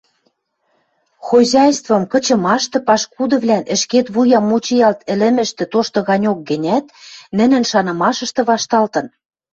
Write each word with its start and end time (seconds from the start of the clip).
Хозяйствым 1.27 2.03
кычымашты 2.11 2.77
пашкудывлӓн 2.87 3.63
ӹшкет 3.75 4.07
вуя 4.13 4.39
мучыялт 4.49 4.99
ӹлӹмӹштӹ 5.13 5.63
тошты 5.71 5.99
ганьок 6.09 6.39
гӹнят, 6.49 6.85
нӹнӹн 7.37 7.63
шанымашышты 7.71 8.41
вашталтын. 8.49 9.05